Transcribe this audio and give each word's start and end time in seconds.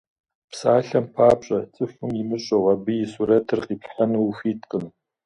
Псалъэм 0.49 1.05
папщӏэ, 1.15 1.59
цӏыхум 1.73 2.11
имыщӏэу, 2.21 2.65
абы 2.73 2.91
и 3.05 3.07
сурэтыр 3.11 3.59
къиплъхьэну 3.67 4.21
ухуиткъым. 4.27 4.85